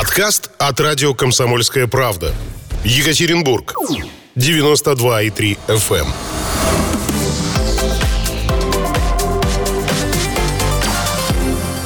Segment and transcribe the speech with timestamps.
[0.00, 2.32] Подкаст от радио «Комсомольская правда».
[2.84, 3.74] Екатеринбург.
[4.34, 6.06] 92,3 FM.
[6.06, 6.06] эм.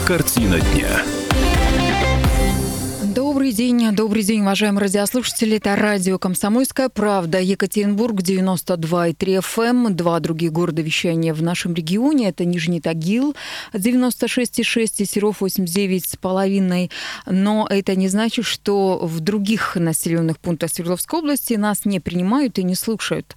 [0.06, 1.02] Картина дня.
[3.54, 5.58] День, добрый день, уважаемые радиослушатели.
[5.58, 9.94] Это радио «Комсомольская правда», Екатеринбург, 92,3 FM, эм.
[9.94, 12.30] два других города вещания в нашем регионе.
[12.30, 13.36] Это Нижний Тагил,
[13.72, 16.90] 96,6 и Серов, 89,5.
[17.26, 22.64] Но это не значит, что в других населенных пунктах Свердловской области нас не принимают и
[22.64, 23.36] не слушают.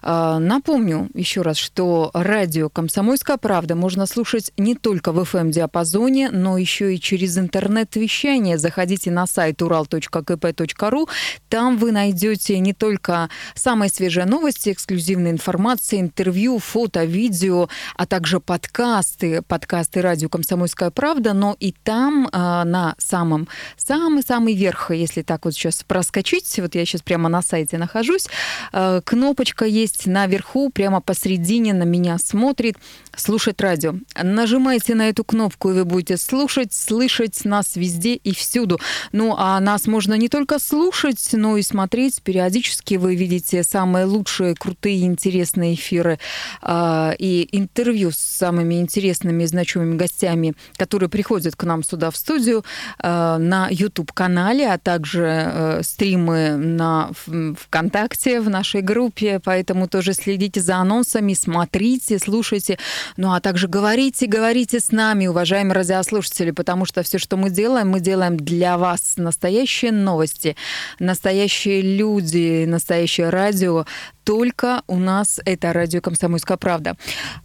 [0.00, 6.56] А, напомню еще раз, что радио «Комсомольская правда» можно слушать не только в FM-диапазоне, но
[6.56, 8.56] еще и через интернет-вещание.
[8.56, 11.08] Заходите на сайт сайт.
[11.48, 18.40] Там вы найдете не только самые свежие новости, эксклюзивная информация, интервью, фото, видео, а также
[18.40, 25.44] подкасты, подкасты радио «Комсомольская правда», но и там а, на самом, самый-самый верх, если так
[25.44, 28.26] вот сейчас проскочить, вот я сейчас прямо на сайте нахожусь,
[28.72, 32.76] а, кнопочка есть наверху, прямо посередине на меня смотрит
[33.16, 33.94] «Слушать радио».
[34.22, 38.78] Нажимайте на эту кнопку, и вы будете слушать, слышать нас везде и всюду.
[39.12, 42.22] Ну, а нас можно не только слушать, но и смотреть.
[42.22, 46.18] Периодически вы видите самые лучшие, крутые, интересные эфиры
[46.62, 52.16] э, и интервью с самыми интересными и значимыми гостями, которые приходят к нам сюда в
[52.16, 52.64] студию
[53.02, 57.10] э, на YouTube-канале, а также э, стримы на
[57.56, 59.40] ВКонтакте в нашей группе.
[59.42, 62.78] Поэтому тоже следите за анонсами, смотрите, слушайте.
[63.16, 67.90] Ну а также говорите, говорите с нами, уважаемые радиослушатели, потому что все, что мы делаем,
[67.90, 70.56] мы делаем для вас настоящие новости,
[70.98, 73.86] настоящие люди, настоящее радио,
[74.28, 76.98] только у нас это радио «Комсомольская правда».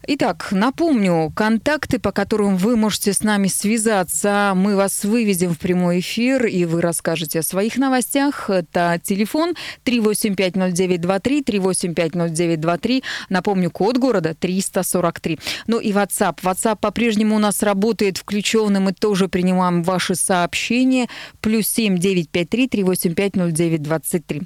[0.05, 6.01] Итак, напомню, контакты, по которым вы можете с нами связаться, мы вас выведем в прямой
[6.01, 8.49] эфир, и вы расскажете о своих новостях.
[8.49, 9.53] Это телефон
[9.85, 13.01] 3850923, 3850923.
[13.29, 15.39] Напомню, код города 343.
[15.67, 16.39] Ну и WhatsApp.
[16.43, 21.07] WhatsApp по-прежнему у нас работает включенный, мы тоже принимаем ваши сообщения.
[21.39, 24.41] Плюс 7 953 385 0923.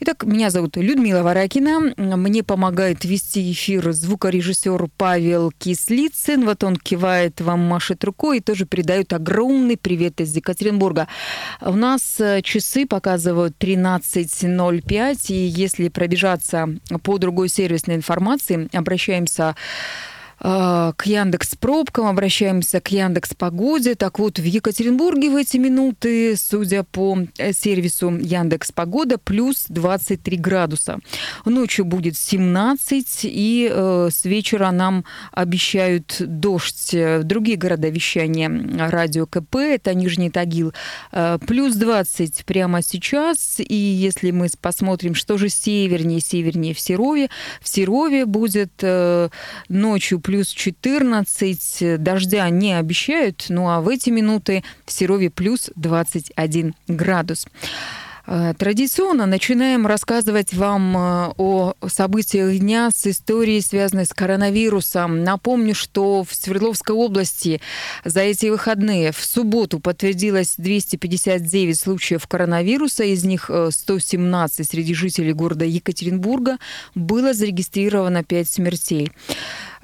[0.00, 1.73] Итак, меня зовут Людмила Варакина.
[1.96, 6.44] Мне помогает вести эфир звукорежиссер Павел Кислицын.
[6.44, 11.08] Вот он кивает вам, машет рукой и тоже передает огромный привет из Екатеринбурга.
[11.60, 16.68] У нас э, часы показывают 13.05, и если пробежаться
[17.02, 19.56] по другой сервисной информации, обращаемся
[20.44, 23.94] к Яндекс пробкам, обращаемся к Яндекс Погоде.
[23.94, 30.36] Так вот, в Екатеринбурге в эти минуты, судя по э, сервису Яндекс Погода, плюс 23
[30.36, 30.98] градуса.
[31.46, 36.94] Ночью будет 17, и э, с вечера нам обещают дождь.
[37.22, 38.50] Другие города вещания
[38.90, 40.74] радио КП, это Нижний Тагил,
[41.12, 43.60] э, плюс 20 прямо сейчас.
[43.60, 47.30] И если мы посмотрим, что же севернее, севернее в Серове,
[47.62, 49.30] в Серове будет э,
[49.70, 55.70] ночью плюс плюс 14, дождя не обещают, ну а в эти минуты в Серове плюс
[55.76, 57.46] 21 градус.
[58.26, 65.22] Э, традиционно начинаем рассказывать вам э, о событиях дня с историей, связанной с коронавирусом.
[65.22, 67.60] Напомню, что в Свердловской области
[68.04, 75.32] за эти выходные в субботу подтвердилось 259 случаев коронавируса, из них 117 э, среди жителей
[75.32, 76.58] города Екатеринбурга.
[76.96, 79.12] Было зарегистрировано 5 смертей.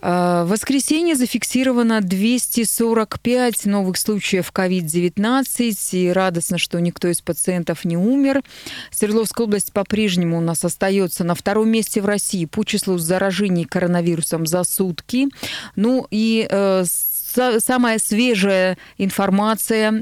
[0.03, 5.77] В воскресенье зафиксировано 245 новых случаев COVID-19.
[5.93, 8.43] И радостно, что никто из пациентов не умер.
[8.91, 14.47] Свердловская область по-прежнему у нас остается на втором месте в России по числу заражений коронавирусом
[14.47, 15.29] за сутки.
[15.77, 16.85] Ну и э,
[17.31, 19.93] самая свежая информация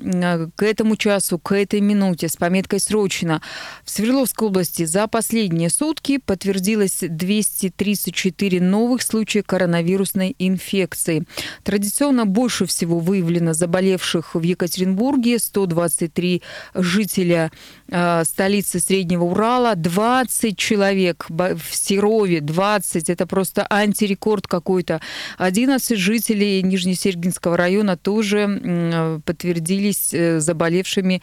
[0.56, 3.43] к этому часу, к этой минуте с пометкой «Срочно».
[3.84, 11.25] В Свердловской области за последние сутки подтвердилось 234 новых случая коронавирусной инфекции.
[11.62, 16.43] Традиционно больше всего выявлено заболевших в Екатеринбурге, 123
[16.75, 17.50] жителя
[17.88, 25.00] э, столицы Среднего Урала, 20 человек в Серове, 20, это просто антирекорд какой-то,
[25.38, 31.20] 11 жителей Нижнесергиевского Ольгинского района тоже подтвердились э, заболевшими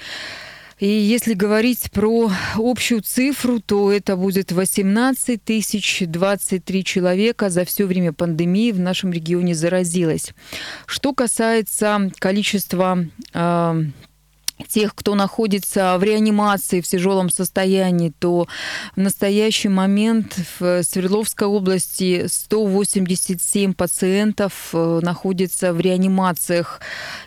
[0.77, 7.85] и если говорить про общую цифру, то это будет 18 тысяч 23 человека за все
[7.85, 10.33] время пандемии в нашем регионе заразилось.
[10.85, 13.83] Что касается количества э,
[14.63, 18.47] тех, кто находится в реанимации в тяжелом состоянии, то
[18.95, 26.79] в настоящий момент в Свердловской области 187 пациентов э, находятся в реанимациях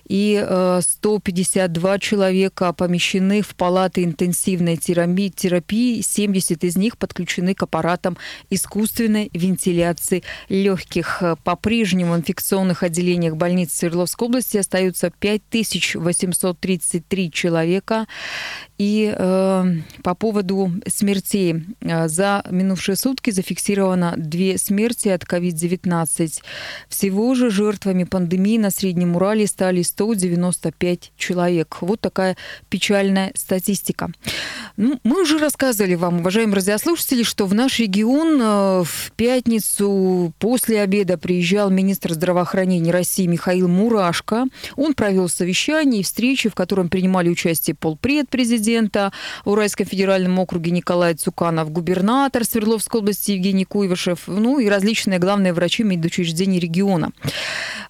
[0.08, 0.44] и
[0.80, 8.16] 152 э, человека помещены в палаты интенсивной терапии, 70 из них подключены к аппаратам
[8.50, 11.22] искусственной вентиляции легких.
[11.44, 18.06] По-прежнему в инфекционных отделениях больниц Свердловской области остаются 5833 три человека.
[18.78, 19.64] И э,
[20.04, 21.64] по поводу смертей.
[21.80, 26.42] Э, за минувшие сутки зафиксировано две смерти от COVID-19.
[26.88, 31.78] Всего же жертвами пандемии на Среднем Урале стали 195 человек.
[31.80, 32.36] Вот такая
[32.68, 34.12] печальная статистика.
[34.76, 40.82] Ну, мы уже рассказывали вам, уважаемые радиослушатели, что в наш регион э, в пятницу после
[40.82, 44.44] обеда приезжал министр здравоохранения России Михаил Мурашко.
[44.76, 49.12] Он провел совещание и встречи, в котором принимали участие полпред президента,
[49.44, 55.54] в Уральском федеральном округе Николай Цуканов, губернатор Свердловской области Евгений Куйвышев, ну и различные главные
[55.54, 57.12] врачи медучреждений региона.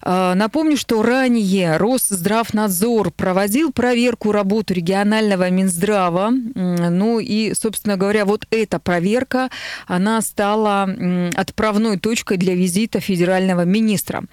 [0.01, 6.31] А, напомню, что ранее Росздравнадзор проводил проверку работы регионального Минздрава.
[6.31, 9.49] Ну и, собственно говоря, вот эта проверка,
[9.87, 10.89] она стала
[11.35, 14.23] отправной точкой для визита федерального министра.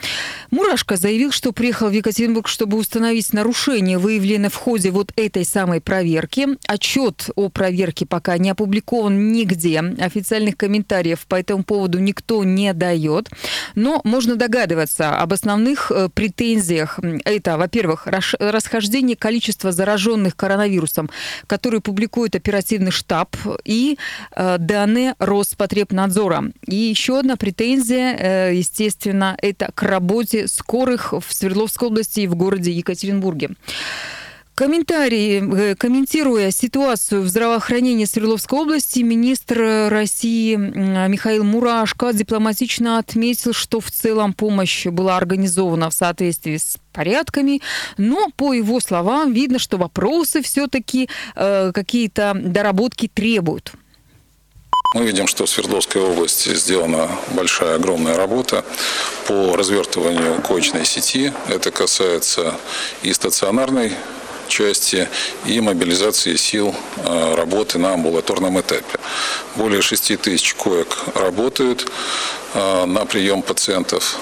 [0.51, 5.81] Мурашко заявил, что приехал в Екатеринбург, чтобы установить нарушения, выявленные в ходе вот этой самой
[5.81, 6.49] проверки.
[6.67, 9.81] Отчет о проверке пока не опубликован нигде.
[9.99, 13.29] Официальных комментариев по этому поводу никто не дает.
[13.75, 17.01] Но можно догадываться об основных э, претензиях.
[17.25, 18.07] Это, во-первых,
[18.39, 21.11] расхождение количества зараженных коронавирусом,
[21.47, 23.99] которые публикует оперативный штаб, и
[24.33, 26.53] э, данные Роспотребнадзора.
[26.67, 32.35] И еще одна претензия, э, естественно, это к работе скорых в Свердловской области и в
[32.35, 33.51] городе Екатеринбурге.
[34.57, 43.81] Комментарии, э, комментируя ситуацию в здравоохранении Свердловской области, министр России Михаил Мурашко дипломатично отметил, что
[43.81, 47.61] в целом помощь была организована в соответствии с порядками,
[47.99, 53.73] но по его словам видно, что вопросы все-таки э, какие-то доработки требуют.
[54.95, 58.65] Мы видим, что в Свердловской области сделана большая, огромная работа
[59.29, 61.31] по развертыванию коечной сети.
[61.49, 62.55] Это касается
[63.03, 63.93] и стационарной
[64.49, 65.09] части
[65.45, 68.99] и мобилизации сил э, работы на амбулаторном этапе.
[69.57, 71.91] Более 6 тысяч коек работают
[72.55, 74.19] э, на прием пациентов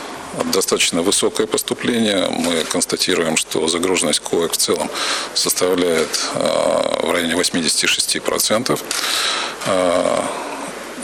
[0.53, 2.29] достаточно высокое поступление.
[2.29, 4.91] Мы констатируем, что загруженность коек в целом
[5.35, 8.81] составляет э, в районе 86%.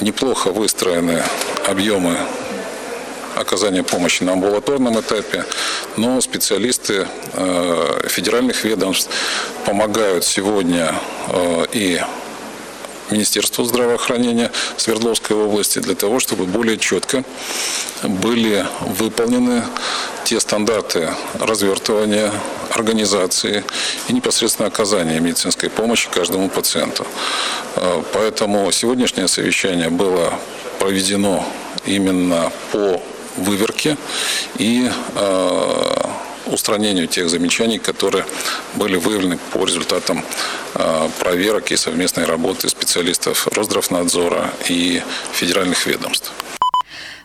[0.01, 1.23] Неплохо выстроены
[1.67, 2.17] объемы
[3.41, 5.45] оказания помощи на амбулаторном этапе,
[5.97, 9.11] но специалисты э, федеральных ведомств
[9.65, 10.95] помогают сегодня
[11.29, 12.01] э, и
[13.11, 17.25] Министерству здравоохранения Свердловской области для того, чтобы более четко
[18.03, 19.65] были выполнены
[20.25, 22.33] те стандарты развертывания
[22.71, 23.65] организации
[24.09, 27.07] и непосредственно оказания медицинской помощи каждому пациенту.
[27.77, 30.35] Э, поэтому сегодняшнее совещание было
[30.79, 31.45] проведено
[31.85, 33.03] именно по
[33.37, 33.97] выверке
[34.59, 35.91] и э,
[36.47, 38.25] устранению тех замечаний, которые
[38.75, 40.25] были выявлены по результатам
[40.75, 46.33] э, проверок и совместной работы специалистов Росздравнадзора и федеральных ведомств.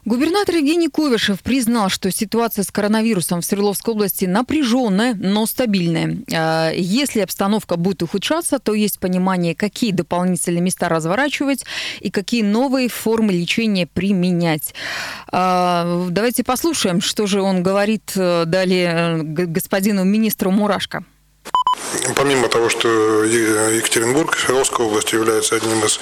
[0.06, 6.20] Губернатор Евгений Ковишев признал, что ситуация с коронавирусом в Свердловской области напряженная, но стабильная.
[6.32, 11.66] А, если обстановка будет ухудшаться, то есть понимание, какие дополнительные места разворачивать
[12.02, 14.76] и какие новые формы лечения применять.
[15.32, 21.04] А, давайте послушаем, что же он говорит э, далее э, господину министру Мурашко.
[22.16, 26.00] Помимо того, что Екатеринбург, Свердловская область является одним из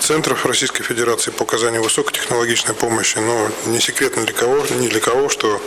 [0.00, 5.28] центров Российской Федерации по оказанию высокотехнологичной помощи, но не секретно для кого, ни для кого,
[5.28, 5.60] что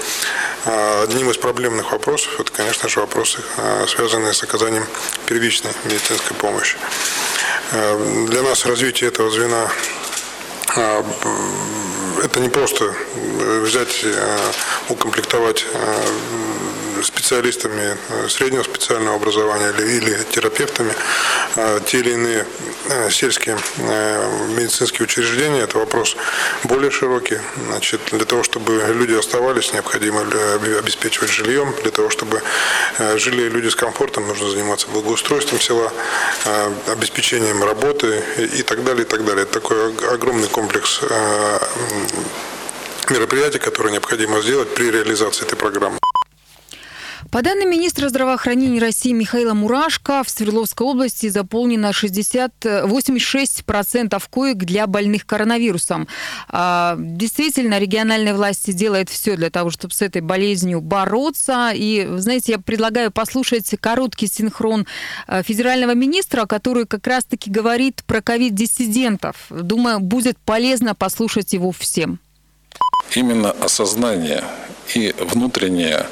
[0.65, 4.85] а, одним из проблемных вопросов это, конечно же, вопросы, а, связанные с оказанием
[5.27, 6.77] первичной медицинской помощи.
[7.71, 9.69] А, для нас развитие этого звена
[12.23, 12.95] это не просто
[13.61, 14.03] взять,
[14.89, 15.65] укомплектовать
[17.03, 20.93] специалистами э, среднего специального образования или, или терапевтами
[21.55, 22.45] э, те или иные
[22.89, 23.57] э, сельские
[24.57, 25.61] медицинские учреждения.
[25.61, 26.15] Это вопрос
[26.63, 27.39] более широкий.
[27.67, 30.21] Значит, для того, чтобы люди оставались, необходимо
[30.79, 31.73] обеспечивать жильем.
[31.81, 32.41] Для того, чтобы
[33.15, 35.91] жили люди с комфортом, нужно заниматься благоустройством села,
[36.87, 39.43] обеспечением работы и так далее, и так далее.
[39.43, 41.01] Это такой огромный комплекс
[43.09, 45.99] мероприятий, которые необходимо сделать при реализации этой программы.
[47.31, 54.87] По данным министра здравоохранения России Михаила Мурашко, в Свердловской области заполнено 60, 86% коек для
[54.87, 56.07] больных коронавирусом.
[56.49, 61.71] А, действительно, региональные власти делают все для того, чтобы с этой болезнью бороться.
[61.73, 64.85] И, знаете, я предлагаю послушать короткий синхрон
[65.27, 69.35] э, федерального министра, который как раз-таки говорит про ковид-диссидентов.
[69.49, 72.19] Думаю, будет полезно послушать его всем.
[73.15, 74.43] Именно осознание
[74.95, 76.07] и внутреннее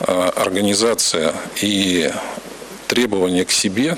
[0.00, 2.12] организация и
[2.86, 3.96] требования к себе,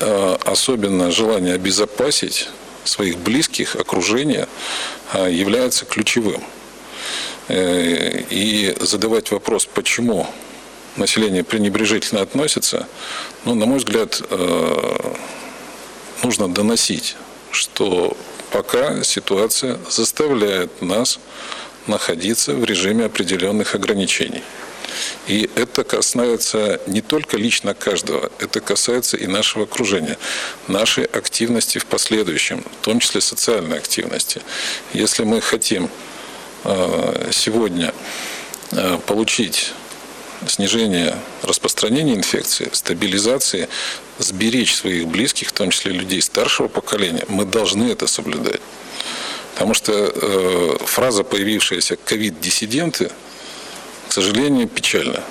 [0.00, 2.48] э, особенно желание обезопасить
[2.84, 4.48] своих близких, окружение,
[5.12, 6.42] э, является ключевым.
[7.48, 10.28] И задавать вопрос, почему
[10.96, 12.86] население пренебрежительно относится,
[13.44, 14.22] ну, на мой взгляд,
[16.22, 17.16] нужно доносить,
[17.50, 18.16] что
[18.52, 21.18] пока ситуация заставляет нас
[21.86, 24.42] находиться в режиме определенных ограничений.
[25.26, 30.18] И это касается не только лично каждого, это касается и нашего окружения,
[30.68, 34.42] нашей активности в последующем, в том числе социальной активности.
[34.92, 35.88] Если мы хотим
[36.64, 37.94] э, сегодня
[38.72, 39.72] э, получить
[40.46, 43.68] снижение распространения инфекции, стабилизации,
[44.18, 48.60] сберечь своих близких, в том числе людей старшего поколения, мы должны это соблюдать.
[49.54, 53.10] Потому что э, фраза, появившаяся «ковид-диссиденты»,
[54.08, 55.22] к сожалению, печально.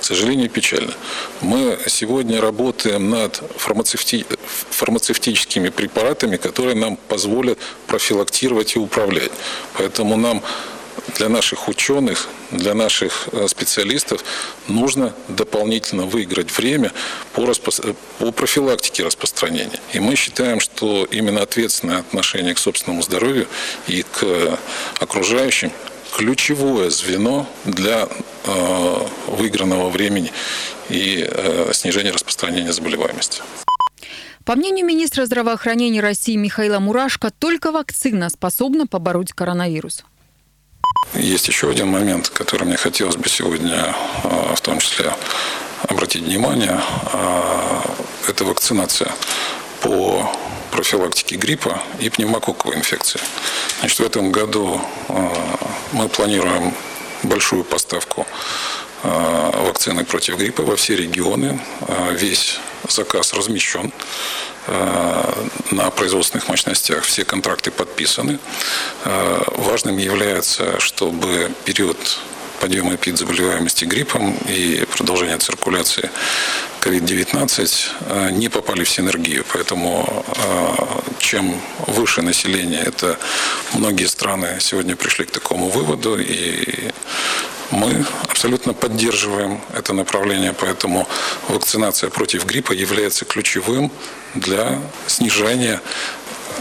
[0.00, 0.92] К сожалению, печально.
[1.40, 4.26] Мы сегодня работаем над фармацевти...
[4.70, 9.30] фармацевтическими препаратами, которые нам позволят профилактировать и управлять.
[9.78, 10.42] Поэтому нам
[11.16, 14.24] для наших ученых, для наших э, специалистов
[14.68, 16.92] нужно дополнительно выиграть время
[17.32, 17.72] по, распро...
[18.18, 19.80] по профилактике распространения.
[19.92, 23.46] И мы считаем, что именно ответственное отношение к собственному здоровью
[23.86, 24.58] и к
[25.00, 25.72] окружающим
[26.16, 28.08] ключевое звено для
[28.44, 30.32] э, выигранного времени
[30.88, 33.42] и э, снижения распространения заболеваемости.
[34.44, 40.04] По мнению министра здравоохранения России Михаила Мурашко, только вакцина способна побороть коронавирус.
[41.12, 43.94] Есть еще один момент, который мне хотелось бы сегодня
[44.24, 45.14] а, в том числе
[45.88, 46.80] обратить внимание.
[47.12, 47.82] А,
[48.28, 49.12] это вакцинация
[49.80, 50.28] по
[50.72, 53.20] профилактике гриппа и пневмококковой инфекции.
[53.80, 55.32] Значит, в этом году а,
[55.92, 56.74] мы планируем
[57.22, 58.26] большую поставку
[59.02, 61.60] вакцины против гриппа во все регионы.
[62.12, 62.58] Весь
[62.88, 63.92] заказ размещен.
[64.66, 68.38] Э, на производственных мощностях, все контракты подписаны.
[69.04, 71.98] Э, важным является, чтобы период
[72.60, 76.08] подъема пик заболеваемости гриппом и продолжения циркуляции
[76.80, 79.44] COVID-19 э, не попали в синергию.
[79.52, 80.24] Поэтому
[81.18, 83.18] чем выше население, это
[83.74, 86.90] многие страны сегодня пришли к такому выводу, и
[87.70, 91.06] мы абсолютно поддерживаем это направление, поэтому
[91.48, 93.90] вакцинация против гриппа является ключевым
[94.34, 95.80] для снижения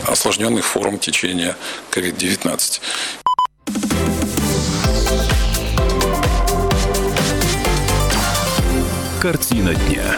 [0.08, 1.56] осложненных форм течения
[1.92, 2.82] COVID-19.
[9.22, 10.18] Картина дня.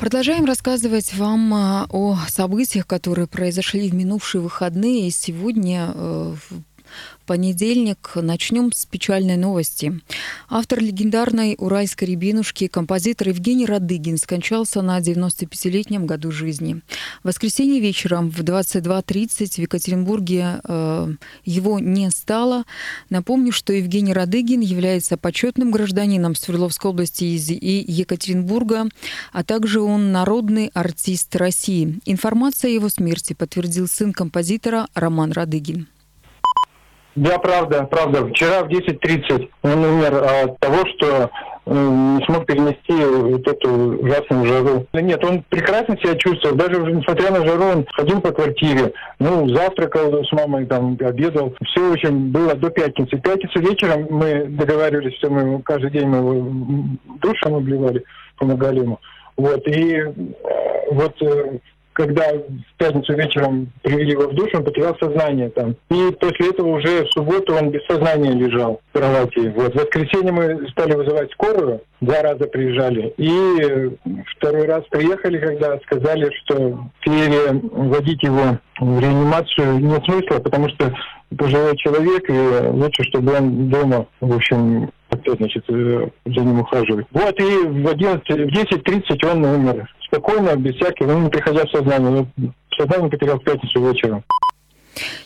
[0.00, 5.08] Продолжаем рассказывать вам а, о событиях, которые произошли в минувшие выходные.
[5.08, 6.34] И сегодня э,
[7.30, 8.10] понедельник.
[8.16, 10.00] Начнем с печальной новости.
[10.48, 16.80] Автор легендарной «Уральской рябинушки», композитор Евгений Радыгин скончался на 95-летнем году жизни.
[17.22, 22.64] В воскресенье вечером в 22.30 в Екатеринбурге э, его не стало.
[23.10, 28.88] Напомню, что Евгений Радыгин является почетным гражданином Свердловской области и Екатеринбурга,
[29.32, 32.00] а также он народный артист России.
[32.06, 35.86] Информация о его смерти подтвердил сын композитора Роман Радыгин.
[37.16, 38.26] Да, правда, правда.
[38.28, 41.30] Вчера в 10.30 он умер от того, что
[41.66, 44.86] не смог перенести вот эту ужасную жару.
[44.92, 46.56] Нет, он прекрасно себя чувствовал.
[46.56, 48.92] Даже несмотря на жару, он ходил по квартире.
[49.18, 51.54] Ну, завтракал с мамой, там, обедал.
[51.66, 53.16] Все очень было до пятницы.
[53.16, 56.88] В пятницу вечером мы договаривались, что мы каждый день мы его
[57.22, 58.04] душем обливали,
[58.36, 58.98] помогали ему.
[59.36, 60.12] Вот, и э,
[60.90, 61.58] вот э,
[62.00, 65.76] когда в пятницу вечером привели его в душ, он потерял сознание там.
[65.90, 69.52] И после этого уже в субботу он без сознания лежал в кровати.
[69.54, 69.74] Вот.
[69.74, 73.12] В воскресенье мы стали вызывать скорую, два раза приезжали.
[73.18, 73.90] И
[74.36, 80.94] второй раз приехали, когда сказали, что переводить его в реанимацию нет смысла, потому что
[81.36, 84.90] пожилой человек, и лучше, чтобы он дома, в общем,
[85.26, 87.06] значит, за ним ухаживать.
[87.12, 91.70] Вот, и в 11, в 10.30 он умер спокойно, без всяких, ну, не приходя в
[91.70, 92.26] сознание.
[92.36, 94.24] Ну, сознание потерял в пятницу вечером.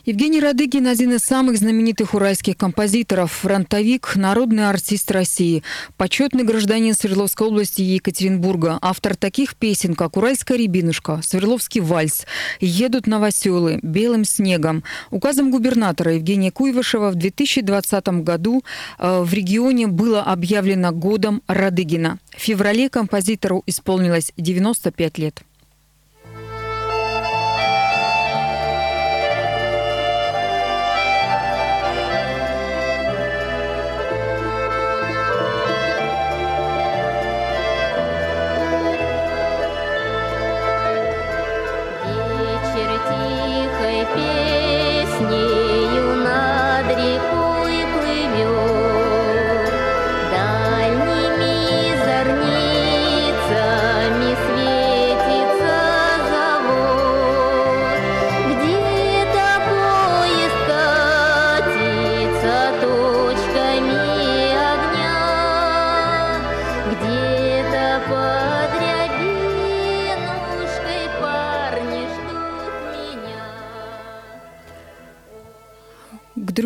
[0.04, 5.62] Евгений Радыгин– один из самых знаменитых уральских композиторов, фронтовик, народный артист России,
[5.96, 12.26] почетный гражданин Свердловской области и Екатеринбурга, автор таких песен, как «Уральская рябинушка», «Свердловский вальс»,
[12.60, 14.84] «Едут новоселы», «Белым снегом».
[15.10, 18.62] Указом губернатора Евгения Куйвышева в 2020 году
[18.98, 22.18] э, в регионе было объявлено годом Радыгина.
[22.36, 25.42] В феврале композитору исполнилось 95 лет.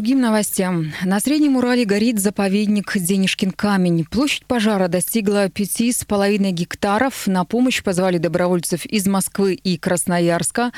[0.08, 0.92] Другим новостям.
[1.04, 4.06] На Среднем Урале горит заповедник Денежкин камень.
[4.06, 7.26] Площадь пожара достигла пяти с половиной гектаров.
[7.26, 10.72] На помощь позвали добровольцев из Москвы и Красноярска.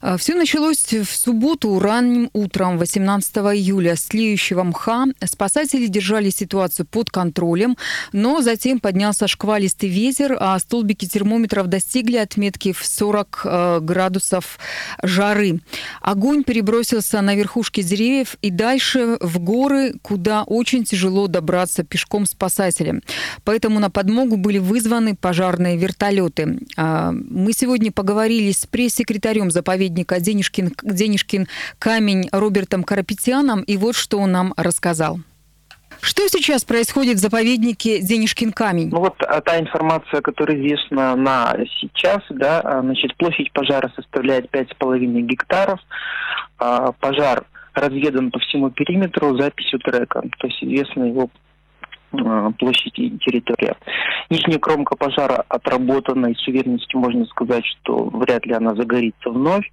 [0.00, 5.06] А, Все началось в субботу ранним утром 18 июля с тлеющего мха.
[5.24, 7.76] Спасатели держали ситуацию под контролем,
[8.12, 14.60] но затем поднялся шквалистый ветер, а столбики термометров достигли отметки в 40 э, градусов
[15.02, 15.58] жары.
[16.00, 23.00] Огонь перебросился на верхушки деревьев и дальше в горы, куда очень тяжело добраться пешком спасателям.
[23.44, 26.58] Поэтому на подмогу были вызваны пожарные вертолеты.
[26.76, 31.48] А, мы сегодня поговорили с пресс-секретарем заповедника Денежкин, Денежкин
[31.78, 35.18] камень Робертом Карапетяном, и вот что он нам рассказал.
[36.02, 38.90] Что сейчас происходит в заповеднике Денежкин камень?
[38.90, 44.50] Ну вот а, та информация, которая известна на сейчас, да, а, значит, площадь пожара составляет
[44.50, 45.80] 5,5 гектаров.
[47.00, 47.44] Пожар
[47.80, 51.30] разведан по всему периметру записью трека, то есть известна его
[52.12, 53.76] э, площадь и территория.
[54.30, 59.70] Нижняя кромка пожара отработана, и с уверенностью можно сказать, что вряд ли она загорится вновь.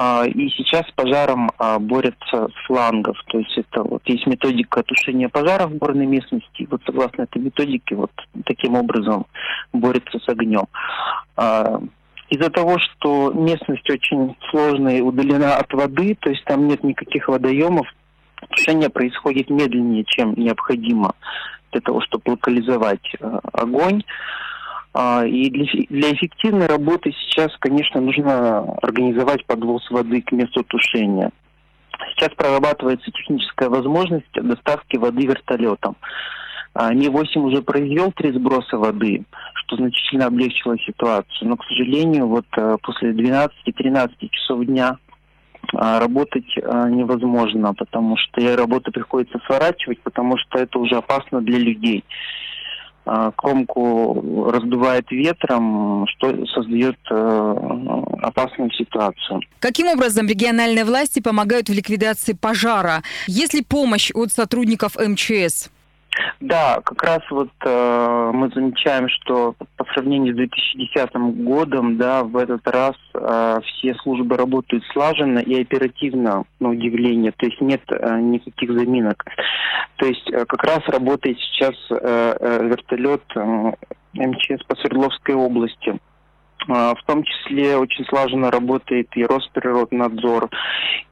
[0.00, 3.16] А, и сейчас с пожаром а, борются с флангов.
[3.26, 6.62] То есть это вот есть методика тушения пожара в горной местности.
[6.62, 8.12] И вот согласно этой методике вот
[8.44, 9.26] таким образом
[9.72, 10.66] борется с огнем.
[12.30, 17.28] Из-за того, что местность очень сложная и удалена от воды, то есть там нет никаких
[17.28, 17.86] водоемов,
[18.50, 21.14] тушение происходит медленнее, чем необходимо
[21.72, 24.02] для того, чтобы локализовать э, огонь.
[24.94, 31.30] А, и для, для эффективной работы сейчас, конечно, нужно организовать подвоз воды к месту тушения.
[32.10, 35.96] Сейчас прорабатывается техническая возможность доставки воды вертолетом.
[36.74, 39.24] А, Ми-8 уже произвел три сброса воды,
[39.68, 41.48] что значительно облегчило ситуацию.
[41.48, 44.96] Но, к сожалению, вот э, после 12-13 часов дня
[45.74, 51.58] а, работать а, невозможно, потому что работу приходится сворачивать, потому что это уже опасно для
[51.58, 52.04] людей.
[53.36, 57.54] Кромку раздувает ветром, что создает э,
[58.20, 59.40] опасную ситуацию.
[59.60, 63.02] Каким образом региональные власти помогают в ликвидации пожара?
[63.26, 65.70] Есть ли помощь от сотрудников МЧС?
[66.40, 71.12] Да, как раз вот э, мы замечаем, что по сравнению с 2010
[71.44, 77.46] годом, да, в этот раз э, все службы работают слаженно и оперативно, на удивление, то
[77.46, 79.24] есть нет э, никаких заминок.
[79.96, 81.96] То есть э, как раз работает сейчас э,
[82.40, 83.72] э, вертолет э,
[84.14, 85.98] МЧС по Свердловской области.
[86.68, 90.50] А, в том числе очень слаженно работает и Росприроднадзор,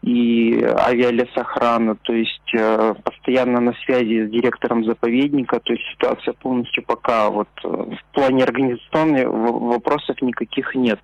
[0.03, 6.85] и авиалесохрана, то есть э, постоянно на связи с директором заповедника, то есть ситуация полностью
[6.85, 11.01] пока вот э, в плане организационной вопросов никаких нет.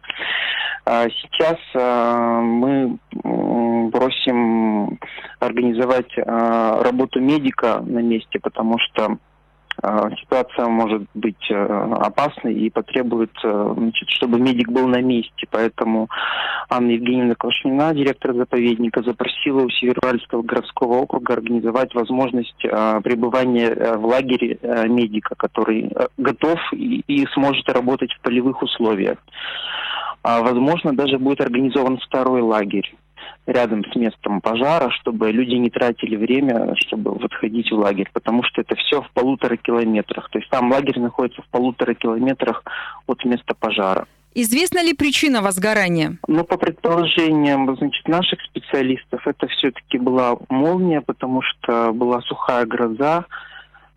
[0.85, 2.99] А сейчас э, мы
[3.91, 4.99] просим
[5.41, 9.19] организовать работу медика на месте, потому что
[9.81, 15.47] ситуация может быть э, опасной и потребует, э, значит, чтобы медик был на месте.
[15.51, 16.09] Поэтому
[16.69, 24.07] Анна Евгеньевна Квашнина, директор заповедника, запросила у Североуральского городского округа организовать возможность э, пребывания в
[24.07, 29.19] лагере медика, который готов и, и сможет работать в полевых условиях.
[30.23, 32.95] А, возможно, даже будет организован второй лагерь
[33.47, 38.43] рядом с местом пожара, чтобы люди не тратили время, чтобы вот ходить в лагерь, потому
[38.45, 40.31] что это все в полутора километрах.
[40.31, 42.63] То есть там лагерь находится в полутора километрах
[43.07, 44.07] от места пожара.
[44.35, 46.17] Известна ли причина возгорания?
[46.27, 53.27] Ну, по предположениям значит, наших специалистов, это все-таки была молния, потому что была сухая гроза,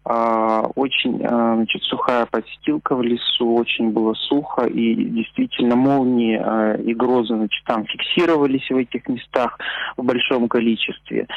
[0.06, 6.94] очень а, значит, сухая подстилка в лесу, очень было сухо, и действительно молнии а, и
[6.94, 9.58] грозы значит, там фиксировались в этих местах
[9.98, 11.28] в большом количестве.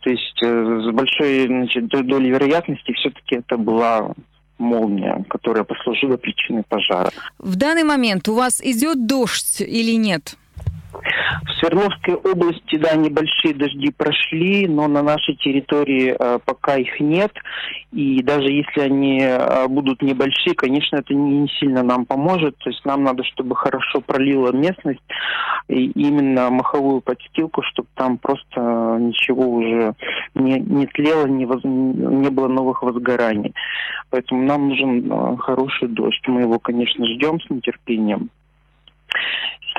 [0.00, 4.12] То есть э, с большой значит, долей вероятности все-таки это была
[4.58, 7.10] молния, которая послужила причиной пожара.
[7.38, 10.36] В данный момент у вас идет дождь или нет?
[10.92, 17.32] В Свердловской области, да, небольшие дожди прошли, но на нашей территории э, пока их нет.
[17.92, 22.56] И даже если они э, будут небольшие, конечно, это не, не сильно нам поможет.
[22.58, 25.00] То есть нам надо, чтобы хорошо пролила местность,
[25.68, 29.94] и именно маховую подстилку, чтобы там просто ничего уже
[30.34, 33.54] не, не тлело, не, воз, не было новых возгораний.
[34.10, 36.22] Поэтому нам нужен э, хороший дождь.
[36.26, 38.30] Мы его, конечно, ждем с нетерпением.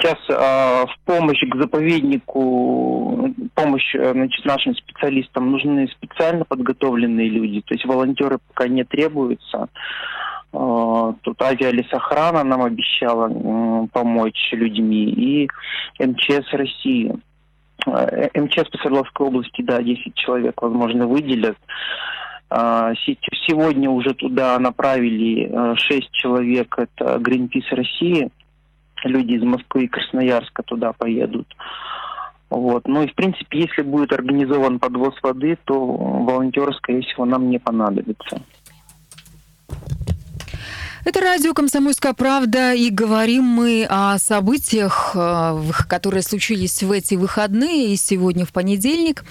[0.01, 7.61] Сейчас э, в помощь к заповеднику, помощь э, значит, нашим специалистам нужны специально подготовленные люди.
[7.61, 9.67] То есть волонтеры пока не требуются.
[10.53, 15.49] Э, тут авиалесохрана нам обещала э, помочь людьми и
[15.99, 17.13] МЧС России.
[17.85, 21.57] Э, МЧС по Свердловской области, да, 10 человек, возможно, выделят.
[22.49, 28.29] Сегодня уже туда направили 6 э, человек, это Greenpeace России–
[29.09, 31.47] люди из Москвы и Красноярска туда поедут.
[32.49, 32.87] Вот.
[32.87, 37.59] Ну и, в принципе, если будет организован подвоз воды, то волонтеры, скорее всего, нам не
[37.59, 38.41] понадобятся.
[41.03, 47.93] Это радио «Комсомольская правда», и говорим мы о событиях, э, которые случились в эти выходные
[47.93, 49.23] и сегодня в понедельник.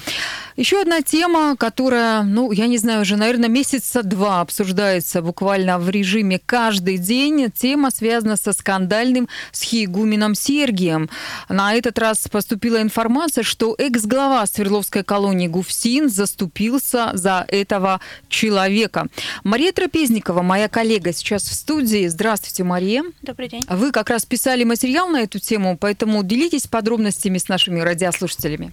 [0.56, 5.88] Еще одна тема, которая, ну, я не знаю, уже, наверное, месяца два обсуждается буквально в
[5.88, 7.52] режиме каждый день.
[7.52, 11.08] Тема связана со скандальным схиегуменом Сергием.
[11.48, 19.06] На этот раз поступила информация, что экс-глава Свердловской колонии Гуфсин заступился за этого человека.
[19.44, 22.08] Мария Трапезникова, моя коллега, сейчас в студии.
[22.08, 23.04] Здравствуйте, Мария.
[23.22, 23.62] Добрый день.
[23.68, 28.72] Вы как раз писали материал на эту тему, поэтому делитесь подробностями с нашими радиослушателями.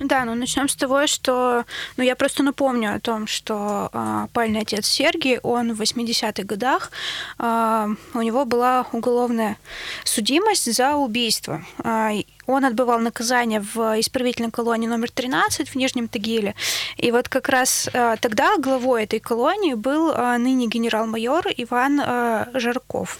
[0.00, 1.64] Да, ну начнем с того, что
[1.96, 6.90] ну, я просто напомню о том, что э, пальный отец Сергий, он в 80-х годах,
[7.38, 9.56] э, у него была уголовная
[10.04, 11.64] судимость за убийство.
[11.84, 12.10] Э,
[12.46, 16.54] он отбывал наказание в исправительной колонии номер 13 в Нижнем Тагиле.
[16.96, 22.46] И вот как раз э, тогда главой этой колонии был э, ныне генерал-майор Иван э,
[22.54, 23.18] Жарков.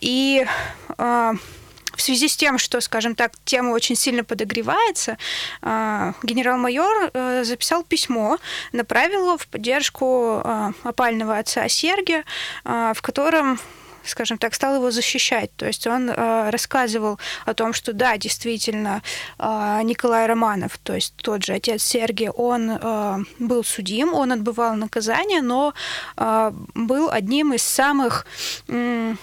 [0.00, 0.44] И
[0.98, 5.16] в связи с тем, что, скажем так, тема очень сильно подогревается,
[5.62, 7.10] генерал-майор
[7.44, 8.38] записал письмо,
[8.72, 10.42] направил его в поддержку
[10.82, 12.24] опального отца Сергия,
[12.64, 13.58] в котором
[14.06, 15.50] скажем так, стал его защищать.
[15.56, 19.02] То есть он э, рассказывал о том, что да, действительно,
[19.38, 24.74] э, Николай Романов, то есть тот же отец Сергия, он э, был судим, он отбывал
[24.76, 25.74] наказание, но
[26.16, 28.26] э, был одним из самых...
[28.68, 29.14] Э,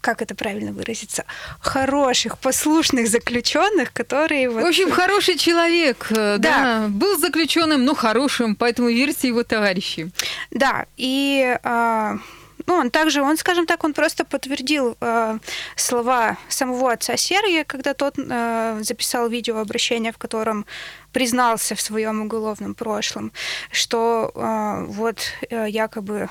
[0.00, 1.24] как это правильно выразиться,
[1.60, 4.50] хороших, послушных заключенных, которые...
[4.50, 4.62] Вот...
[4.62, 6.38] В общем, хороший человек, э, да.
[6.38, 10.10] да, был заключенным, но хорошим, поэтому верьте его товарищи.
[10.50, 12.18] Да, и а,
[12.66, 15.38] ну, он также, он, скажем так, он просто подтвердил э,
[15.76, 20.66] слова самого отца Сергия, когда тот э, записал видеообращение, в котором
[21.12, 23.32] признался в своем уголовном прошлом,
[23.70, 25.18] что э, вот
[25.50, 26.28] э, якобы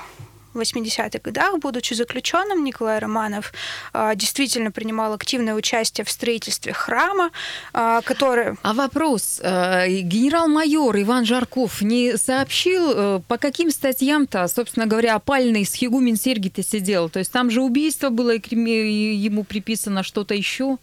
[0.54, 3.52] в 80-х годах, будучи заключенным, Николай Романов
[3.92, 7.30] а, действительно принимал активное участие в строительстве храма,
[7.72, 8.56] а, который...
[8.62, 9.40] А вопрос.
[9.42, 16.62] А, генерал-майор Иван Жарков не сообщил, э, по каким статьям-то, собственно говоря, опальный схигумен Сергий-то
[16.62, 17.08] сидел?
[17.08, 20.78] То есть там же убийство было, и ему приписано что-то еще?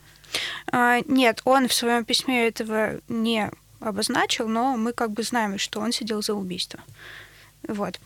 [0.72, 5.92] Нет, он в своем письме этого не обозначил, но мы как бы знаем, что он
[5.92, 6.80] сидел за убийство.
[7.68, 8.00] Вот.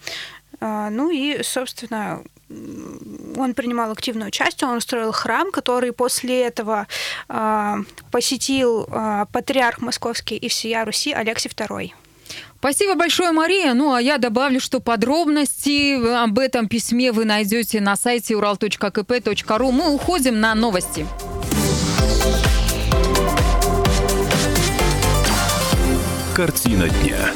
[0.59, 6.87] А, ну и, собственно, он принимал активное участие, он устроил храм, который после этого
[7.27, 7.79] а,
[8.11, 11.91] посетил а, патриарх московский и всея Руси Алексий II.
[12.57, 13.73] Спасибо большое, Мария.
[13.73, 19.71] Ну, а я добавлю, что подробности об этом письме вы найдете на сайте ural.kp.ru.
[19.71, 21.05] Мы уходим на новости.
[26.35, 27.31] Картина дня.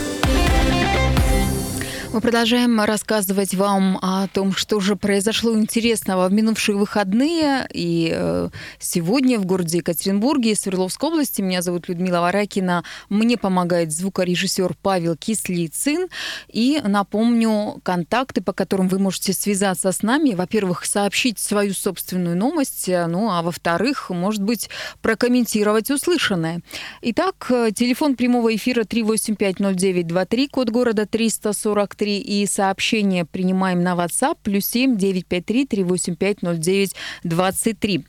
[2.12, 7.68] Мы продолжаем рассказывать вам о том, что же произошло интересного в минувшие выходные.
[7.72, 11.44] И э, сегодня в городе Екатеринбурге, Свердловской области.
[11.44, 12.84] Меня зовут Людмила Варакина.
[13.10, 16.08] Мне помогает звукорежиссер Павел Кислицын.
[16.48, 20.34] И напомню контакты, по которым вы можете связаться с нами.
[20.34, 22.88] Во-первых, сообщить свою собственную новость.
[22.88, 24.72] Ну, а во-вторых, может быть,
[25.04, 26.62] прокомментировать услышанное.
[27.04, 34.38] Итак, э, телефон прямого эфира 3850923, код города 343 3 и сообщение принимаем на WhatsApp
[34.42, 38.06] плюс 7 953 385 09 23.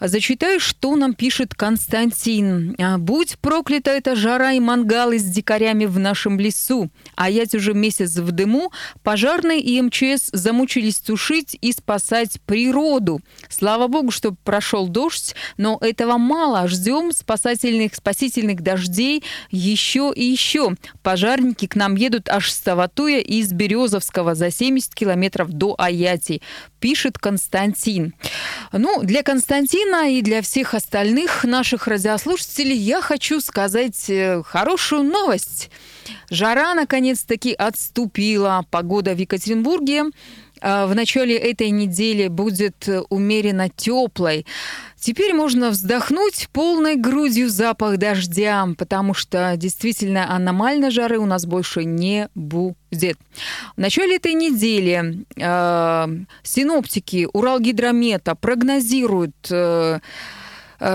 [0.00, 2.74] Зачитаю, что нам пишет Константин.
[2.78, 6.90] «А, Будь проклята эта жара и мангалы с дикарями в нашем лесу.
[7.16, 8.72] А я уже месяц в дыму.
[9.02, 13.20] Пожарные и МЧС замучились тушить и спасать природу.
[13.48, 16.68] Слава богу, что прошел дождь, но этого мало.
[16.68, 20.74] Ждем спасательных, спасительных дождей еще и еще.
[21.02, 26.42] Пожарники к нам едут аж с Саватуя из Березовского за 70 километров до Аяти,
[26.80, 28.12] пишет Константин.
[28.72, 35.70] Ну, для Константина и для всех остальных наших радиослушателей я хочу сказать э, хорошую новость.
[36.28, 38.66] Жара наконец-таки отступила.
[38.70, 40.04] Погода в Екатеринбурге
[40.60, 44.44] э, в начале этой недели будет умеренно теплой.
[45.02, 51.84] Теперь можно вздохнуть полной грудью запах дождя, потому что действительно аномальной жары у нас больше
[51.84, 53.18] не будет.
[53.76, 56.08] В начале этой недели э,
[56.44, 59.98] синоптики Уралгидромета прогнозируют э,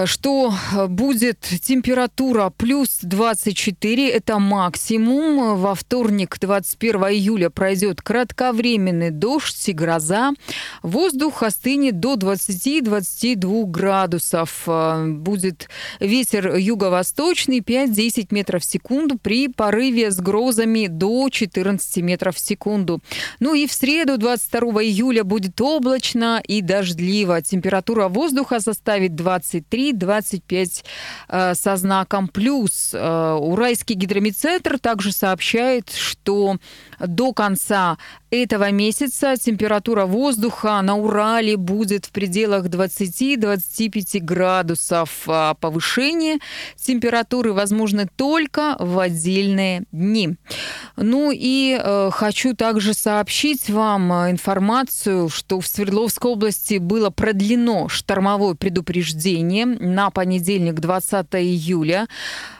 [0.05, 0.53] что
[0.89, 5.57] будет температура плюс 24, это максимум.
[5.57, 10.31] Во вторник, 21 июля, пройдет кратковременный дождь и гроза.
[10.83, 14.63] Воздух остынет до 20-22 градусов.
[14.67, 15.69] Э, будет
[15.99, 22.99] ветер юго-восточный 5-10 метров в секунду при порыве с грозами до 14 метров в секунду.
[23.39, 27.41] Ну и в среду, 22 июля, будет облачно и дождливо.
[27.41, 30.83] Температура воздуха составит 23 23-25
[31.29, 32.91] э, со знаком плюс.
[32.93, 36.57] Э, Уральский гидромедцентр также сообщает, что
[36.99, 37.97] до конца
[38.29, 45.23] этого месяца температура воздуха на Урале будет в пределах 20-25 градусов.
[45.27, 46.39] А повышение
[46.75, 50.35] температуры возможно только в отдельные дни.
[50.95, 58.55] Ну и э, хочу также сообщить вам информацию, что в Свердловской области было продлено штормовое
[58.55, 62.07] предупреждение на понедельник, 20 июля.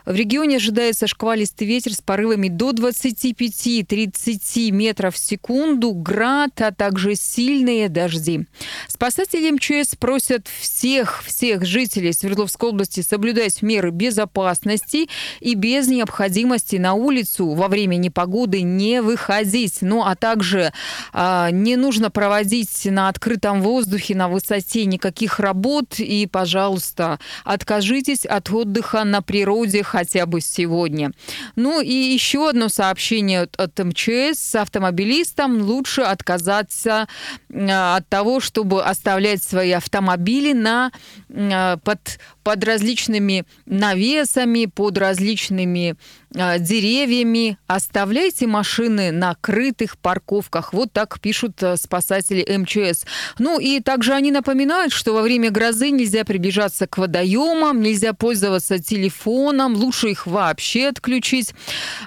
[0.08, 7.16] В регионе ожидается шквалистый ветер с порывами до 25-30 метров в секунду, град, а также
[7.16, 8.46] сильные дожди.
[8.88, 15.10] Спасатели МЧС просят всех, всех жителей Свердловской области соблюдать меры безопасности
[15.42, 19.80] и без необходимости на улицу во время непогоды не выходить.
[19.82, 20.72] Ну, а также
[21.12, 26.00] а, не нужно проводить на открытом воздухе, на высоте никаких работ.
[26.00, 31.12] И, пожалуйста, откажитесь от отдыха на природе хотя бы сегодня.
[31.56, 34.38] Ну и еще одно сообщение от, от МЧС.
[34.38, 37.08] С автомобилистам лучше отказаться
[37.50, 40.92] э, от того, чтобы оставлять свои автомобили на,
[41.30, 45.98] э, под, под различными навесами, под различными
[46.34, 47.58] э, деревьями.
[47.68, 50.72] Оставляйте машины на крытых парковках.
[50.72, 53.04] Вот так пишут спасатели МЧС.
[53.38, 58.80] Ну и также они напоминают, что во время грозы нельзя приближаться к водоемам, нельзя пользоваться
[58.80, 61.54] телефоном, лучше их вообще отключить.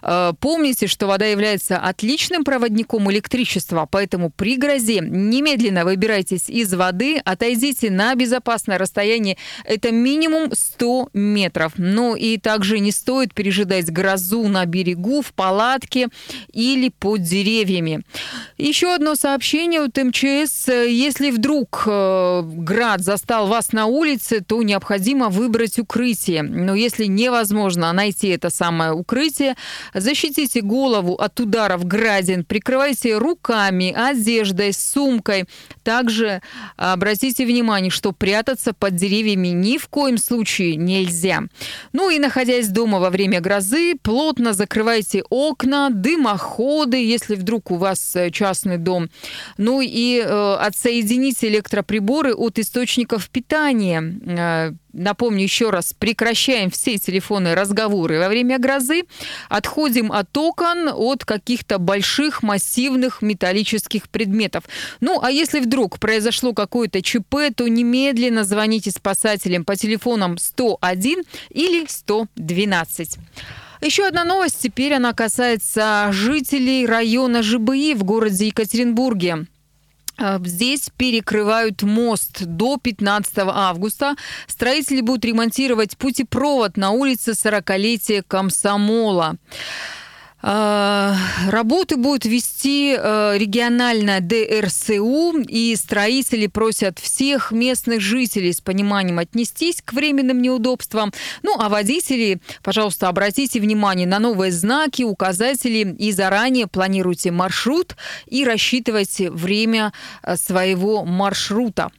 [0.03, 7.19] Э, помните, что вода является отличным проводником электричества, поэтому при грозе немедленно выбирайтесь из воды,
[7.27, 9.37] отойдите на безопасное расстояние.
[9.67, 11.73] Это минимум 100 метров.
[11.77, 16.09] Ну и также не стоит пережидать грозу на берегу, в палатке
[16.53, 18.03] или под деревьями.
[18.59, 20.69] Еще одно сообщение от МЧС.
[20.69, 26.43] Если вдруг э, град застал вас на улице, то необходимо выбрать укрытие.
[26.43, 29.55] Но если невозможно можно найти это самое укрытие.
[29.95, 35.45] Защитите голову от ударов градин, прикрывайте руками, одеждой, сумкой.
[35.85, 36.43] Также
[36.77, 41.43] обратите внимание, что прятаться под деревьями ни в коем случае нельзя.
[41.93, 48.15] Ну и находясь дома во время грозы, плотно закрывайте окна, дымоходы, если вдруг у вас
[48.17, 49.11] э, частный дом.
[49.57, 54.03] Ну и э, отсоедините электроприборы от источников питания.
[54.27, 59.03] Э, Напомню еще раз, прекращаем все телефонные разговоры во время грозы,
[59.49, 64.65] отходим от окон, от каких-то больших массивных металлических предметов.
[65.01, 69.77] Ну, а если вдруг произошло какое-то ЧП, то немедленно звоните спасателям по
[70.11, 73.19] телефонам 101 или 112.
[73.83, 74.59] Еще одна новость.
[74.61, 79.47] Теперь она касается жителей района ЖБИ в городе Екатеринбурге.
[80.19, 84.17] Э, здесь перекрывают мост до 15 августа.
[84.47, 89.37] Строители будут ремонтировать путепровод на улице 40-летия Комсомола.
[90.43, 91.17] А,
[91.49, 99.83] работы будут вести э, региональная ДРСУ, и строители просят всех местных жителей с пониманием отнестись
[99.85, 101.13] к временным неудобствам.
[101.43, 108.45] Ну, а водители, пожалуйста, обратите внимание на новые знаки, указатели и заранее планируйте маршрут и
[108.45, 111.91] рассчитывайте время э, своего маршрута.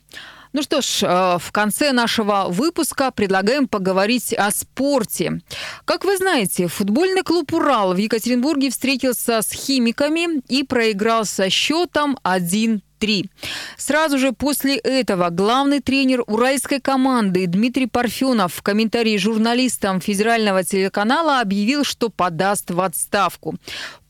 [0.53, 5.39] Ну что ж, э, в конце нашего выпуска предлагаем поговорить о спорте.
[5.85, 12.17] Как вы знаете, футбольный клуб «Урал» в Екатеринбурге встретился с химиками и проиграл со счетом
[12.23, 13.31] 1 3.
[13.77, 21.41] Сразу же после этого главный тренер уральской команды Дмитрий Парфенов в комментарии журналистам федерального телеканала
[21.41, 23.55] объявил, что подаст в отставку.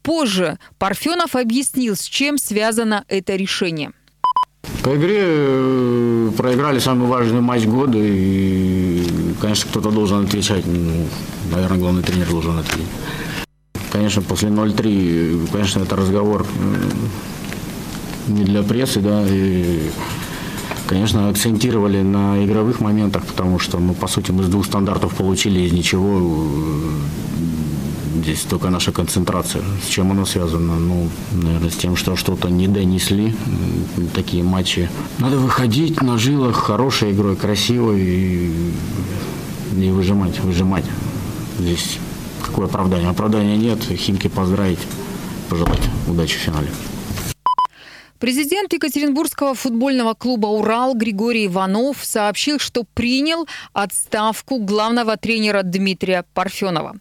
[0.04, 3.94] Позже Парфенов объяснил, с чем связано это решение.
[4.84, 9.06] По игре э, проиграли самый важный матч года, и,
[9.40, 10.66] конечно, кто-то должен отвечать.
[10.66, 11.06] Ну,
[11.52, 12.88] наверное, главный тренер должен ответить.
[13.92, 19.92] Конечно, после 0-3, конечно, это разговор э, не для прессы, да, и,
[20.88, 25.60] конечно, акцентировали на игровых моментах, потому что, ну, по сути, мы с двух стандартов получили
[25.60, 26.20] из ничего
[28.22, 29.64] Здесь только наша концентрация.
[29.84, 30.76] С чем она связана?
[30.76, 33.34] Ну, наверное, с тем, что что-то не донесли.
[34.14, 34.90] Такие матчи.
[35.18, 38.74] Надо выходить на жилах хорошей игрой, красивой и,
[39.76, 40.86] и выжимать, выжимать.
[41.58, 41.98] Здесь
[42.46, 43.10] какое оправдание?
[43.10, 43.80] Оправдания нет.
[43.84, 44.80] Химки поздравить,
[45.50, 46.68] пожелать удачи в финале.
[48.20, 56.98] Президент Екатеринбургского футбольного клуба «Урал» Григорий Иванов сообщил, что принял отставку главного тренера Дмитрия Парфенова.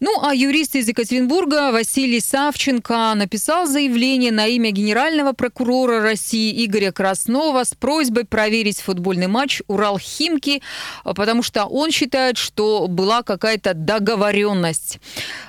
[0.00, 6.92] Ну, а юрист из Екатеринбурга Василий Савченко написал заявление на имя генерального прокурора России Игоря
[6.92, 10.62] Краснова с просьбой проверить футбольный матч «Урал-Химки»,
[11.04, 14.98] потому что он считает, что была какая-то договоренность.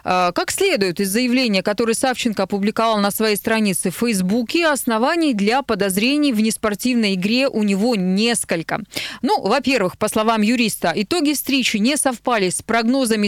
[0.03, 5.61] А, как следует из заявления, которое Савченко опубликовал на своей странице в Фейсбуке, оснований для
[5.61, 8.81] подозрений в неспортивной игре у него несколько.
[9.21, 13.27] Ну, во-первых, по словам юриста, итоги встречи не совпали с прогнозами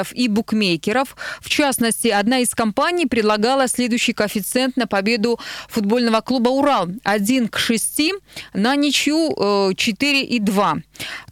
[0.00, 1.16] специалистов и букмекеров.
[1.40, 7.58] В частности, одна из компаний предлагала следующий коэффициент на победу футбольного клуба «Урал» 1 к
[7.58, 8.12] 6,
[8.54, 10.78] на ничью 4,2.
[10.78, 10.80] Э,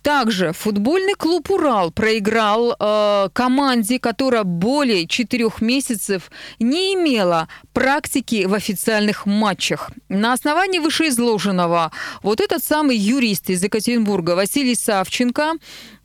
[0.02, 8.54] Также футбольный клуб «Урал» проиграл э, команде, которая более четырех месяцев не имела практики в
[8.54, 9.90] официальных матчах.
[10.08, 11.90] На основании вышеизложенного
[12.22, 15.54] вот этот самый юрист из Екатеринбурга Василий Савченко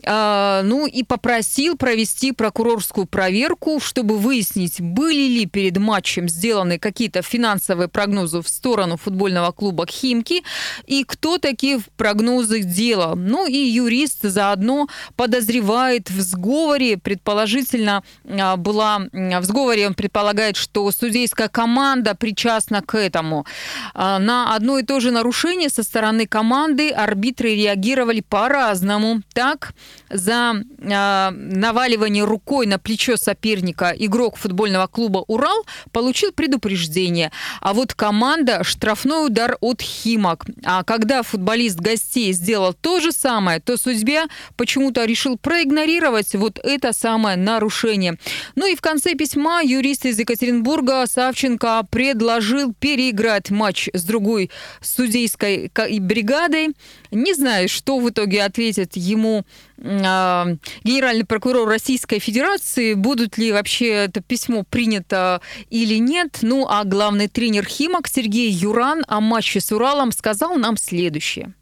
[0.05, 7.87] ну и попросил провести прокурорскую проверку, чтобы выяснить, были ли перед матчем сделаны какие-то финансовые
[7.87, 10.43] прогнозы в сторону футбольного клуба «Химки»
[10.85, 13.15] и кто такие прогнозы делал.
[13.15, 20.91] Ну и юрист заодно подозревает в сговоре, предположительно а, была в сговоре, он предполагает, что
[20.91, 23.45] судейская команда причастна к этому.
[23.93, 29.21] А, на одно и то же нарушение со стороны команды арбитры реагировали по-разному.
[29.33, 29.73] Так,
[30.09, 37.31] за э, наваливание рукой на плечо соперника игрок футбольного клуба «Урал» получил предупреждение.
[37.61, 40.45] А вот команда– штрафной удар от «Химок».
[40.63, 46.93] А когда футболист гостей сделал то же самое, то судья почему-то решил проигнорировать вот это
[46.93, 48.17] самое нарушение.
[48.55, 54.51] Ну и в конце письма юрист из Екатеринбурга Савченко предложил переиграть матч с другой
[54.81, 56.69] судейской бригадой.
[57.13, 59.45] Не знаю, что в итоге ответит ему
[59.81, 60.47] а,
[60.83, 66.39] генеральный прокурор Российской Федерации, будут ли вообще это письмо принято или нет.
[66.41, 71.53] Ну, а главный тренер Химок Сергей Юран о матче с Уралом сказал нам следующее.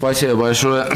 [0.00, 0.88] Спасибо большое.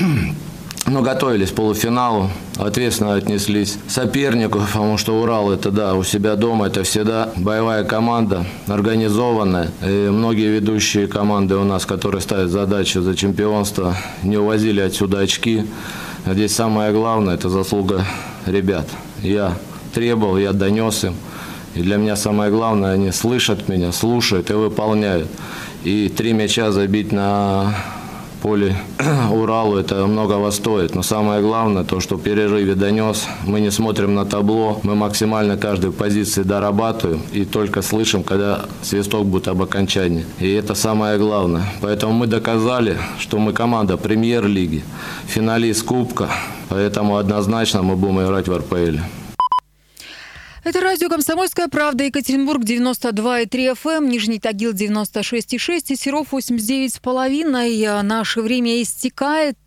[0.87, 6.66] Ну, готовились к полуфиналу, ответственно отнеслись сопернику, потому что Урал это, да, у себя дома,
[6.66, 9.70] это всегда боевая команда, организованная.
[9.83, 15.64] И многие ведущие команды у нас, которые ставят задачу за чемпионство, не увозили отсюда очки.
[16.27, 18.05] Здесь самое главное– это заслуга
[18.44, 18.87] ребят.
[19.23, 19.57] Я
[19.94, 21.14] требовал, я донес им.
[21.75, 25.29] И для меня самое главное, они слышат меня, слушают и выполняют.
[25.83, 27.75] И три мяча забить на
[28.44, 28.76] поле
[29.33, 30.94] Уралу это многого стоит.
[30.94, 35.57] Но самое главное, то, что в перерыве донес, мы не смотрим на табло, мы максимально
[35.57, 40.26] каждой позиции дорабатываем и только слышим, когда свисток будет об окончании.
[40.40, 41.62] И это самое главное.
[41.80, 44.85] Поэтому мы доказали, что мы команда премьер-лиги,
[45.26, 46.28] финалист Кубка,
[46.68, 48.98] поэтому однозначно мы будем играть в РПЛ.
[50.65, 58.01] Это радио «Комсомольская правда», Екатеринбург, 92,3 FM, эм, Нижний Тагил, 96,6 и Серов, 89,5.
[58.01, 59.59] Наше время истекает.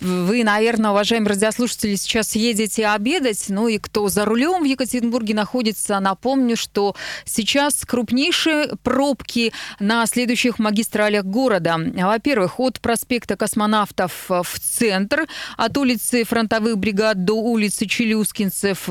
[0.00, 5.98] Вы, наверное, уважаемые радиослушатели, сейчас едете обедать, ну и кто за рулем в Екатеринбурге находится,
[6.00, 6.94] напомню, что
[7.24, 11.78] сейчас крупнейшие пробки на следующих магистралях города.
[11.78, 15.26] Во-первых, от проспекта Космонавтов в центр,
[15.56, 18.88] от улицы Фронтовых бригад до улицы Челюскинцев.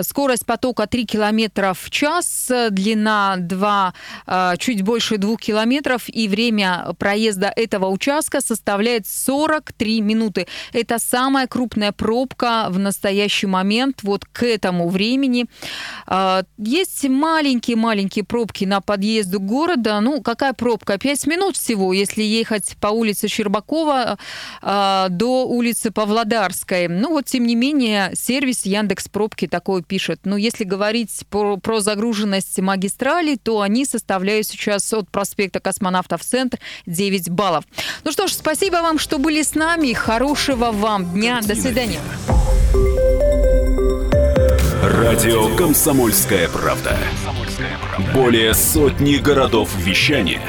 [0.00, 3.94] Скорость потока 3 километра в час, длина 2,
[4.26, 10.46] а, чуть больше 2 километров, и время проезда этого участка составляет 43 минуты минуты.
[10.72, 15.46] Это самая крупная пробка в настоящий момент, вот к этому времени.
[16.06, 20.00] А, есть маленькие-маленькие пробки на подъезду города.
[20.00, 20.98] Ну, какая пробка?
[20.98, 24.18] Пять минут всего, если ехать по улице Щербакова
[24.62, 26.88] а, до улицы Павлодарской.
[26.88, 30.20] Ну, вот, тем не менее, сервис Яндекс Пробки такое пишет.
[30.24, 36.58] Но если говорить про, про загруженность магистралей, то они составляют сейчас от проспекта Космонавтов центр
[36.86, 37.64] 9 баллов.
[38.04, 39.92] Ну что ж, спасибо вам, что были с нами.
[40.14, 41.40] Хорошего вам дня.
[41.42, 41.98] До свидания.
[44.80, 46.96] Радио «Комсомольская правда».
[48.14, 50.40] Более сотни городов вещания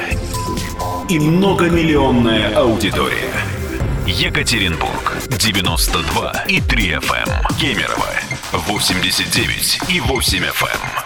[1.08, 3.32] и многомиллионная аудитория.
[4.06, 7.28] Екатеринбург 92 и 3 FM.
[7.28, 7.56] Эм.
[7.60, 8.06] Кемерово
[8.52, 11.05] 89 и 8 FM.